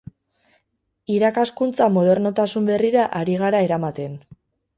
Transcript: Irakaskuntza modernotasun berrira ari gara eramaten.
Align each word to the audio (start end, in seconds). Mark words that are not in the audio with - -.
Irakaskuntza 1.15 1.89
modernotasun 1.99 2.67
berrira 2.71 3.05
ari 3.21 3.37
gara 3.45 3.61
eramaten. 3.69 4.19